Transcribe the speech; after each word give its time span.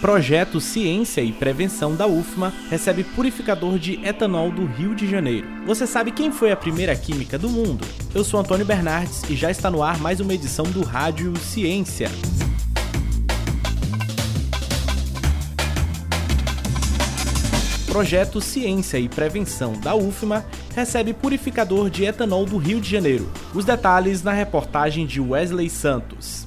Projeto 0.00 0.60
Ciência 0.60 1.22
e 1.22 1.32
Prevenção 1.32 1.94
da 1.94 2.06
UFMA 2.06 2.52
recebe 2.68 3.02
purificador 3.02 3.78
de 3.78 3.94
etanol 4.04 4.50
do 4.50 4.66
Rio 4.66 4.94
de 4.94 5.08
Janeiro. 5.08 5.46
Você 5.66 5.86
sabe 5.86 6.10
quem 6.12 6.30
foi 6.30 6.52
a 6.52 6.56
primeira 6.56 6.94
química 6.94 7.38
do 7.38 7.48
mundo? 7.48 7.86
Eu 8.14 8.22
sou 8.22 8.38
Antônio 8.38 8.66
Bernardes 8.66 9.22
e 9.30 9.34
já 9.34 9.50
está 9.50 9.70
no 9.70 9.82
ar 9.82 9.98
mais 9.98 10.20
uma 10.20 10.34
edição 10.34 10.64
do 10.64 10.82
Rádio 10.82 11.34
Ciência. 11.38 12.10
Projeto 17.86 18.40
Ciência 18.40 18.98
e 18.98 19.08
Prevenção 19.08 19.72
da 19.74 19.94
UFMA 19.94 20.44
recebe 20.74 21.14
purificador 21.14 21.88
de 21.88 22.04
etanol 22.04 22.44
do 22.44 22.58
Rio 22.58 22.80
de 22.80 22.90
Janeiro. 22.90 23.30
Os 23.54 23.64
detalhes 23.64 24.22
na 24.22 24.32
reportagem 24.32 25.06
de 25.06 25.20
Wesley 25.20 25.70
Santos. 25.70 26.43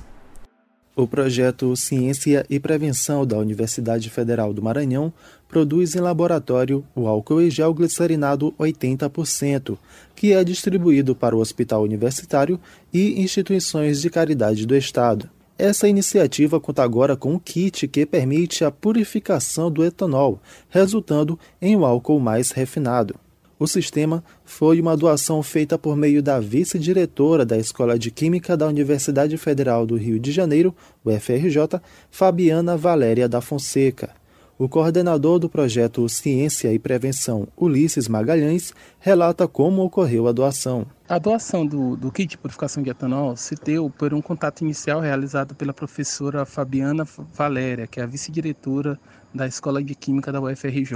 O 0.98 1.06
projeto 1.06 1.76
Ciência 1.76 2.44
e 2.50 2.60
Prevenção 2.60 3.24
da 3.24 3.38
Universidade 3.38 4.10
Federal 4.10 4.52
do 4.52 4.64
Maranhão 4.64 5.14
produz 5.48 5.94
em 5.94 6.00
laboratório 6.00 6.84
o 6.96 7.08
álcool 7.08 7.40
e 7.40 7.52
gel 7.52 7.72
glicerinado 7.72 8.52
80%, 8.60 9.78
que 10.16 10.34
é 10.34 10.44
distribuído 10.44 11.16
para 11.16 11.36
o 11.36 11.40
hospital 11.40 11.84
universitário 11.84 12.60
e 12.92 13.22
instituições 13.22 14.02
de 14.02 14.10
caridade 14.10 14.66
do 14.66 14.76
Estado. 14.76 15.30
Essa 15.56 15.88
iniciativa 15.88 16.60
conta 16.60 16.82
agora 16.82 17.16
com 17.16 17.34
um 17.34 17.40
kit 17.40 17.88
que 17.88 18.04
permite 18.04 18.66
a 18.66 18.72
purificação 18.72 19.70
do 19.70 19.86
etanol, 19.86 20.42
resultando 20.68 21.38
em 21.62 21.78
um 21.78 21.86
álcool 21.86 22.20
mais 22.20 22.50
refinado. 22.50 23.14
O 23.60 23.66
sistema 23.66 24.24
foi 24.46 24.80
uma 24.80 24.96
doação 24.96 25.42
feita 25.42 25.80
por 25.80 25.98
meio 25.98 26.22
da 26.22 26.40
vice-diretora 26.40 27.44
da 27.44 27.58
Escola 27.58 27.98
de 27.98 28.12
Química 28.12 28.56
da 28.56 28.68
Universidade 28.68 29.36
Federal 29.36 29.84
do 29.84 29.96
Rio 29.96 30.20
de 30.20 30.32
Janeiro, 30.32 30.76
UFRJ, 31.04 31.82
Fabiana 32.12 32.78
Valéria 32.78 33.28
da 33.28 33.42
Fonseca. 33.42 34.12
O 34.60 34.68
coordenador 34.68 35.38
do 35.38 35.48
projeto 35.48 36.10
Ciência 36.10 36.74
e 36.74 36.80
Prevenção, 36.80 37.48
Ulisses 37.56 38.08
Magalhães, 38.08 38.74
relata 39.00 39.48
como 39.48 39.84
ocorreu 39.84 40.28
a 40.28 40.32
doação. 40.32 40.84
A 41.08 41.20
doação 41.20 41.64
do, 41.64 41.96
do 41.96 42.12
kit 42.12 42.32
de 42.32 42.40
purificação 42.40 42.82
de 42.82 42.90
etanol 42.90 43.38
se 43.38 43.54
deu 43.54 43.88
por 43.88 44.16
um 44.16 44.22
contato 44.22 44.62
inicial 44.62 45.00
realizado 45.00 45.54
pela 45.54 45.72
professora 45.72 46.44
Fabiana 46.44 47.06
Valéria, 47.36 47.86
que 47.86 48.00
é 48.00 48.04
a 48.04 48.08
vice-diretora 48.08 49.00
da 49.32 49.46
Escola 49.46 49.84
de 49.84 49.94
Química 49.94 50.32
da 50.32 50.42
UFRJ. 50.42 50.96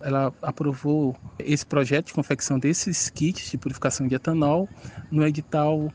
Ela 0.00 0.32
aprovou 0.40 1.14
esse 1.38 1.66
projeto 1.66 2.06
de 2.06 2.14
confecção 2.14 2.58
desses 2.58 3.10
kits 3.10 3.50
de 3.50 3.58
purificação 3.58 4.08
de 4.08 4.14
etanol 4.14 4.66
no 5.10 5.26
edital 5.26 5.92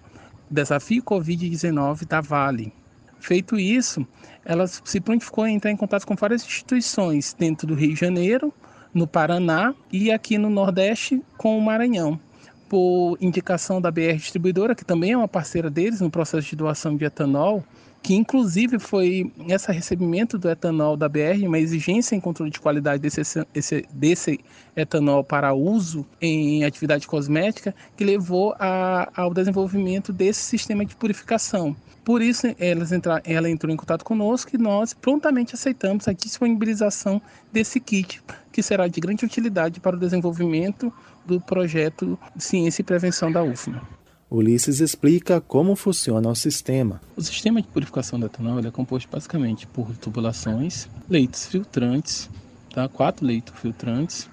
Desafio 0.48 1.02
Covid-19 1.02 2.06
da 2.06 2.22
Vale. 2.22 2.72
Feito 3.20 3.60
isso, 3.60 4.06
ela 4.46 4.66
se 4.68 5.00
prontificou 5.00 5.44
a 5.44 5.50
entrar 5.50 5.72
em 5.72 5.78
contato 5.78 6.06
com 6.06 6.16
várias 6.16 6.44
instituições 6.44 7.36
dentro 7.38 7.68
do 7.68 7.76
Rio 7.76 7.94
de 7.94 8.00
Janeiro, 8.00 8.54
no 8.94 9.06
Paraná 9.06 9.74
e 9.92 10.12
aqui 10.12 10.38
no 10.38 10.50
Nordeste 10.50 11.22
com 11.38 11.58
o 11.58 11.62
Maranhão. 11.62 12.20
Por 12.68 13.18
indicação 13.20 13.82
da 13.82 13.92
BR 13.92 14.16
Distribuidora, 14.16 14.76
que 14.76 14.86
também 14.86 15.12
é 15.12 15.18
uma 15.18 15.28
parceira 15.28 15.70
deles 15.70 16.02
no 16.02 16.10
processo 16.10 16.50
de 16.50 16.56
doação 16.56 16.96
de 16.96 17.06
etanol, 17.06 17.64
que 18.02 18.16
inclusive 18.16 18.80
foi 18.80 19.32
esse 19.48 19.72
recebimento 19.72 20.38
do 20.38 20.50
etanol 20.50 20.96
da 20.96 21.10
BR, 21.10 21.46
uma 21.46 21.60
exigência 21.60 22.16
em 22.16 22.20
controle 22.20 22.52
de 22.52 22.60
qualidade 22.60 23.02
desse, 23.02 23.22
esse, 23.54 23.86
desse 23.92 24.40
etanol 24.76 25.24
para 25.24 25.54
uso 25.54 26.06
em 26.22 26.64
atividade 26.64 27.08
cosmética, 27.08 27.76
que 27.98 28.06
levou 28.06 28.56
a, 28.60 29.10
ao 29.16 29.34
desenvolvimento 29.34 30.14
desse 30.14 30.42
sistema 30.42 30.86
de 30.86 30.96
purificação. 30.96 31.76
Por 32.04 32.22
isso, 32.22 32.48
elas 32.58 32.92
entra, 32.92 33.22
ela 33.26 33.50
entrou 33.50 33.72
em 33.72 33.78
contato 33.78 34.04
conosco 34.04 34.56
e 34.56 34.58
nós 34.58 34.94
prontamente 34.94 35.54
aceitamos 35.54 36.08
a 36.08 36.14
disponibilização 36.14 37.22
desse 37.52 37.80
kit, 37.80 38.22
que 38.52 38.64
será 38.64 38.88
de 38.88 39.00
grande 39.00 39.26
utilidade 39.26 39.80
para 39.80 39.96
o 39.96 40.00
desenvolvimento 40.00 40.92
do 41.26 41.40
projeto 41.40 42.18
Ciência 42.38 42.82
e 42.82 42.86
Prevenção 42.86 43.32
da 43.32 43.44
UFMA. 43.44 43.99
Ulisses 44.32 44.80
explica 44.80 45.42
como 45.42 45.76
funciona 45.76 46.30
o 46.30 46.36
sistema. 46.36 47.02
O 47.16 47.22
sistema 47.22 47.60
de 47.62 47.68
purificação 47.68 48.20
do 48.20 48.28
etanol 48.28 48.60
é 48.60 48.70
composto 48.70 49.10
basicamente 49.12 49.66
por 49.66 49.96
tubulações, 49.98 50.88
leitos 51.10 51.48
filtrantes, 51.48 52.30
tá? 52.72 52.88
quatro 52.88 53.26
leitos 53.26 53.58
filtrantes 53.60 54.30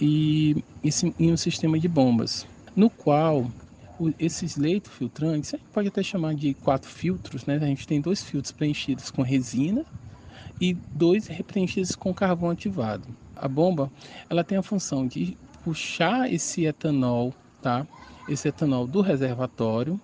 e, 0.00 0.64
e 1.18 1.30
um 1.30 1.36
sistema 1.36 1.78
de 1.78 1.86
bombas, 1.86 2.44
no 2.74 2.90
qual 2.90 3.48
esses 4.18 4.56
leitos 4.56 4.92
filtrantes, 4.92 5.54
a 5.54 5.56
gente 5.56 5.68
pode 5.72 5.86
até 5.86 6.02
chamar 6.02 6.34
de 6.34 6.54
quatro 6.54 6.90
filtros, 6.90 7.46
né? 7.46 7.56
A 7.56 7.66
gente 7.66 7.86
tem 7.86 8.00
dois 8.00 8.20
filtros 8.24 8.50
preenchidos 8.50 9.12
com 9.12 9.22
resina 9.22 9.84
e 10.60 10.74
dois 10.74 11.28
preenchidos 11.46 11.94
com 11.94 12.12
carvão 12.12 12.50
ativado. 12.50 13.06
A 13.36 13.46
bomba, 13.46 13.92
ela 14.28 14.42
tem 14.42 14.58
a 14.58 14.62
função 14.62 15.06
de 15.06 15.36
puxar 15.62 16.32
esse 16.32 16.64
etanol, 16.64 17.32
tá? 17.60 17.86
Esse 18.28 18.48
etanol 18.48 18.86
do 18.86 19.00
reservatório 19.00 20.00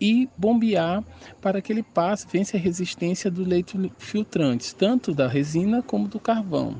e 0.00 0.28
bombear 0.36 1.04
para 1.40 1.62
que 1.62 1.72
ele 1.72 1.82
passe, 1.82 2.26
vence 2.30 2.56
a 2.56 2.60
resistência 2.60 3.30
do 3.30 3.44
leito 3.44 3.78
filtrantes, 3.98 4.72
tanto 4.72 5.14
da 5.14 5.28
resina 5.28 5.82
como 5.82 6.08
do 6.08 6.18
carvão. 6.18 6.74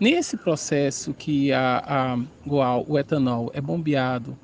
Nesse 0.00 0.36
processo 0.36 1.12
que 1.12 1.52
a, 1.52 1.82
a, 1.86 2.16
o, 2.46 2.92
o 2.92 2.98
etanol 2.98 3.50
é 3.52 3.60
bombeado 3.60 4.38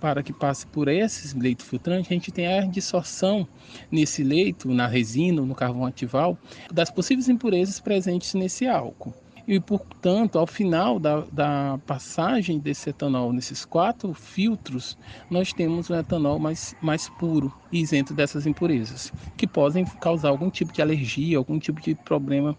para 0.00 0.22
que 0.22 0.32
passe 0.32 0.66
por 0.66 0.88
esses 0.88 1.32
leitos 1.32 1.66
filtrantes, 1.66 2.10
a 2.10 2.14
gente 2.14 2.32
tem 2.32 2.46
a 2.46 2.66
dissorção 2.66 3.46
nesse 3.90 4.22
leito, 4.24 4.68
na 4.72 4.86
resina, 4.86 5.42
no 5.42 5.54
carvão 5.54 5.86
atival, 5.86 6.36
das 6.72 6.90
possíveis 6.90 7.28
impurezas 7.28 7.80
presentes 7.80 8.34
nesse 8.34 8.66
álcool 8.66 9.14
e, 9.46 9.58
portanto, 9.58 10.38
ao 10.38 10.46
final 10.46 10.98
da, 10.98 11.20
da 11.32 11.78
passagem 11.86 12.58
desse 12.58 12.90
etanol 12.90 13.32
nesses 13.32 13.64
quatro 13.64 14.14
filtros, 14.14 14.96
nós 15.30 15.52
temos 15.52 15.90
um 15.90 15.94
etanol 15.94 16.38
mais, 16.38 16.74
mais 16.80 17.08
puro 17.08 17.52
isento 17.72 18.14
dessas 18.14 18.46
impurezas, 18.46 19.12
que 19.36 19.46
podem 19.46 19.84
causar 20.00 20.28
algum 20.28 20.50
tipo 20.50 20.72
de 20.72 20.80
alergia, 20.80 21.38
algum 21.38 21.58
tipo 21.58 21.80
de 21.80 21.94
problema 21.94 22.56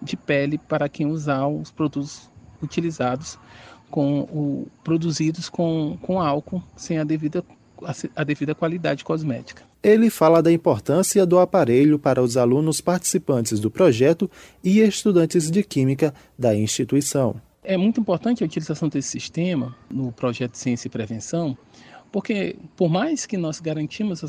de 0.00 0.16
pele 0.16 0.56
para 0.56 0.88
quem 0.88 1.06
usar 1.06 1.46
os 1.46 1.70
produtos 1.70 2.30
utilizados 2.62 3.38
com 3.90 4.20
o, 4.20 4.68
produzidos 4.84 5.48
com, 5.48 5.98
com 6.00 6.20
álcool 6.20 6.62
sem 6.76 6.98
a 6.98 7.04
devida, 7.04 7.44
a, 7.84 7.94
a 8.16 8.24
devida 8.24 8.54
qualidade 8.54 9.04
cosmética. 9.04 9.62
Ele 9.82 10.10
fala 10.10 10.42
da 10.42 10.52
importância 10.52 11.24
do 11.24 11.38
aparelho 11.38 11.98
para 11.98 12.22
os 12.22 12.36
alunos 12.36 12.80
participantes 12.80 13.58
do 13.58 13.70
projeto 13.70 14.30
e 14.62 14.80
estudantes 14.80 15.50
de 15.50 15.62
química 15.62 16.12
da 16.38 16.54
instituição. 16.54 17.40
É 17.62 17.76
muito 17.76 18.00
importante 18.00 18.42
a 18.42 18.46
utilização 18.46 18.88
desse 18.88 19.08
sistema 19.08 19.76
no 19.90 20.12
projeto 20.12 20.56
Ciência 20.56 20.88
e 20.88 20.90
Prevenção, 20.90 21.56
porque, 22.12 22.56
por 22.76 22.90
mais 22.90 23.24
que 23.24 23.36
nós 23.36 23.60
garantimos 23.60 24.22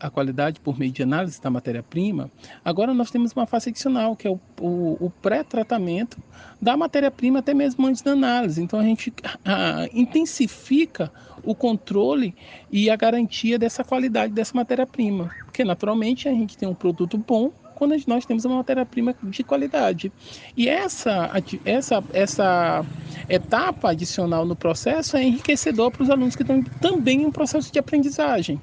a 0.00 0.10
qualidade 0.10 0.60
por 0.60 0.78
meio 0.78 0.92
de 0.92 1.02
análise 1.02 1.40
da 1.40 1.50
matéria-prima, 1.50 2.30
agora 2.64 2.92
nós 2.92 3.10
temos 3.10 3.32
uma 3.32 3.46
fase 3.46 3.70
adicional, 3.70 4.14
que 4.14 4.28
é 4.28 4.30
o, 4.30 4.38
o, 4.60 5.06
o 5.06 5.10
pré-tratamento 5.22 6.18
da 6.60 6.76
matéria-prima, 6.76 7.38
até 7.38 7.54
mesmo 7.54 7.86
antes 7.86 8.02
da 8.02 8.12
análise. 8.12 8.62
Então, 8.62 8.78
a 8.78 8.82
gente 8.82 9.12
a, 9.44 9.88
intensifica 9.92 11.10
o 11.42 11.54
controle 11.54 12.34
e 12.70 12.90
a 12.90 12.96
garantia 12.96 13.58
dessa 13.58 13.82
qualidade 13.82 14.32
dessa 14.32 14.54
matéria-prima, 14.54 15.30
porque, 15.44 15.64
naturalmente, 15.64 16.28
a 16.28 16.32
gente 16.32 16.56
tem 16.56 16.68
um 16.68 16.74
produto 16.74 17.16
bom 17.16 17.50
quando 17.74 17.94
nós 18.06 18.24
temos 18.24 18.44
uma 18.44 18.56
matéria-prima 18.56 19.14
de 19.22 19.42
qualidade. 19.42 20.12
E 20.56 20.68
essa, 20.68 21.30
essa, 21.64 22.04
essa 22.12 22.84
etapa 23.28 23.90
adicional 23.90 24.44
no 24.44 24.56
processo 24.56 25.16
é 25.16 25.22
enriquecedor 25.22 25.90
para 25.90 26.02
os 26.02 26.10
alunos 26.10 26.36
que 26.36 26.42
estão 26.42 26.62
também 26.80 27.22
em 27.22 27.26
um 27.26 27.32
processo 27.32 27.72
de 27.72 27.78
aprendizagem. 27.78 28.60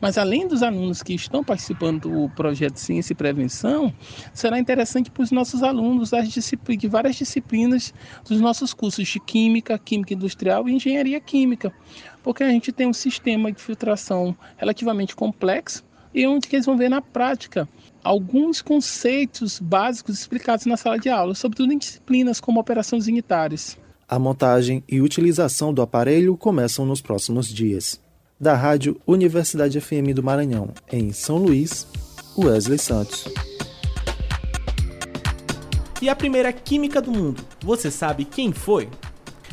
Mas 0.00 0.18
além 0.18 0.46
dos 0.46 0.62
alunos 0.62 1.02
que 1.02 1.14
estão 1.14 1.42
participando 1.42 2.08
do 2.08 2.28
projeto 2.30 2.76
Ciência 2.76 3.12
e 3.12 3.16
Prevenção, 3.16 3.92
será 4.32 4.58
interessante 4.58 5.10
para 5.10 5.22
os 5.22 5.30
nossos 5.30 5.62
alunos 5.62 6.10
das 6.10 6.28
de 6.28 6.88
várias 6.88 7.16
disciplinas 7.16 7.94
dos 8.28 8.40
nossos 8.40 8.74
cursos 8.74 9.08
de 9.08 9.20
Química, 9.20 9.78
Química 9.78 10.14
Industrial 10.14 10.68
e 10.68 10.72
Engenharia 10.72 11.20
Química, 11.20 11.72
porque 12.22 12.42
a 12.42 12.48
gente 12.48 12.72
tem 12.72 12.86
um 12.86 12.92
sistema 12.92 13.50
de 13.50 13.60
filtração 13.60 14.36
relativamente 14.56 15.14
complexo 15.14 15.84
e 16.14 16.26
onde 16.26 16.48
eles 16.52 16.64
vão 16.64 16.76
ver 16.76 16.88
na 16.88 17.02
prática 17.02 17.68
alguns 18.02 18.62
conceitos 18.62 19.58
básicos 19.58 20.18
explicados 20.18 20.66
na 20.66 20.76
sala 20.76 20.98
de 20.98 21.08
aula, 21.08 21.34
sobretudo 21.34 21.72
em 21.72 21.78
disciplinas 21.78 22.40
como 22.40 22.60
operações 22.60 23.06
unitárias. 23.06 23.76
A 24.06 24.18
montagem 24.18 24.84
e 24.88 25.00
utilização 25.00 25.72
do 25.72 25.82
aparelho 25.82 26.36
começam 26.36 26.84
nos 26.84 27.00
próximos 27.00 27.48
dias. 27.48 28.00
Da 28.38 28.54
Rádio 28.54 29.00
Universidade 29.06 29.80
FM 29.80 30.12
do 30.14 30.22
Maranhão, 30.22 30.70
em 30.92 31.12
São 31.12 31.38
Luís, 31.38 31.86
Wesley 32.36 32.78
Santos. 32.78 33.26
E 36.02 36.08
a 36.08 36.14
primeira 36.14 36.52
química 36.52 37.00
do 37.00 37.10
mundo, 37.10 37.42
você 37.62 37.90
sabe 37.90 38.26
quem 38.26 38.52
foi? 38.52 38.90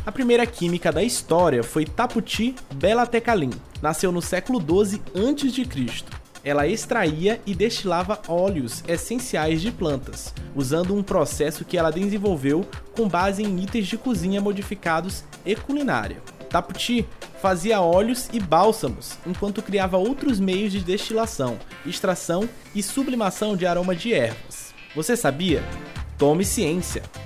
A 0.05 0.11
primeira 0.11 0.45
química 0.45 0.91
da 0.91 1.01
história 1.01 1.63
foi 1.63 1.85
Taputi 1.85 2.55
Bela 2.75 3.05
Tecalin. 3.05 3.51
Nasceu 3.81 4.11
no 4.11 4.21
século 4.21 4.59
12 4.59 5.01
a.C. 5.15 6.20
ela 6.43 6.67
extraía 6.67 7.39
e 7.45 7.53
destilava 7.53 8.19
óleos 8.27 8.83
essenciais 8.87 9.61
de 9.61 9.71
plantas, 9.71 10.33
usando 10.55 10.95
um 10.95 11.03
processo 11.03 11.63
que 11.63 11.77
ela 11.77 11.91
desenvolveu 11.91 12.65
com 12.95 13.07
base 13.07 13.43
em 13.43 13.59
itens 13.61 13.87
de 13.87 13.97
cozinha 13.97 14.41
modificados 14.41 15.23
e 15.45 15.55
culinária. 15.55 16.17
Taputi 16.49 17.07
fazia 17.41 17.81
óleos 17.81 18.29
e 18.33 18.39
bálsamos, 18.39 19.17
enquanto 19.25 19.61
criava 19.61 19.97
outros 19.97 20.39
meios 20.39 20.71
de 20.71 20.81
destilação, 20.81 21.57
extração 21.85 22.47
e 22.75 22.83
sublimação 22.83 23.55
de 23.55 23.65
aroma 23.65 23.95
de 23.95 24.13
ervas. 24.13 24.73
Você 24.95 25.15
sabia? 25.15 25.63
Tome 26.17 26.43
ciência! 26.43 27.20